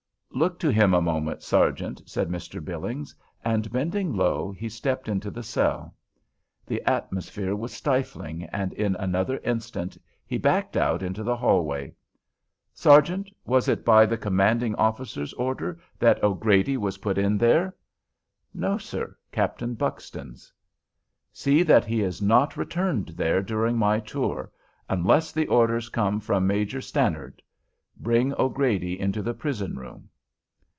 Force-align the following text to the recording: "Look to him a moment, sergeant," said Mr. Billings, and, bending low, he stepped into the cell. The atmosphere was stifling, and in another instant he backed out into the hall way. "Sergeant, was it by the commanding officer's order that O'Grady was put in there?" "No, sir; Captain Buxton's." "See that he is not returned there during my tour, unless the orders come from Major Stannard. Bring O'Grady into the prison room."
"Look 0.33 0.59
to 0.59 0.69
him 0.71 0.93
a 0.93 1.01
moment, 1.01 1.43
sergeant," 1.43 2.01
said 2.05 2.29
Mr. 2.29 2.63
Billings, 2.63 3.13
and, 3.43 3.69
bending 3.69 4.15
low, 4.15 4.53
he 4.53 4.69
stepped 4.69 5.09
into 5.09 5.29
the 5.29 5.43
cell. 5.43 5.93
The 6.65 6.81
atmosphere 6.89 7.53
was 7.53 7.73
stifling, 7.73 8.45
and 8.45 8.71
in 8.73 8.95
another 8.95 9.39
instant 9.39 9.97
he 10.25 10.37
backed 10.37 10.77
out 10.77 11.03
into 11.03 11.21
the 11.23 11.35
hall 11.35 11.65
way. 11.65 11.93
"Sergeant, 12.73 13.29
was 13.43 13.67
it 13.67 13.83
by 13.83 14.05
the 14.05 14.17
commanding 14.17 14.73
officer's 14.75 15.33
order 15.33 15.81
that 15.99 16.23
O'Grady 16.23 16.77
was 16.77 16.99
put 16.99 17.17
in 17.17 17.37
there?" 17.37 17.75
"No, 18.53 18.77
sir; 18.77 19.17
Captain 19.33 19.73
Buxton's." 19.73 20.53
"See 21.33 21.61
that 21.61 21.83
he 21.83 22.01
is 22.01 22.21
not 22.21 22.55
returned 22.55 23.09
there 23.09 23.41
during 23.41 23.77
my 23.77 23.99
tour, 23.99 24.49
unless 24.87 25.33
the 25.33 25.47
orders 25.47 25.89
come 25.89 26.21
from 26.21 26.47
Major 26.47 26.79
Stannard. 26.79 27.41
Bring 27.97 28.33
O'Grady 28.39 28.97
into 28.97 29.21
the 29.21 29.33
prison 29.33 29.75
room." 29.75 30.07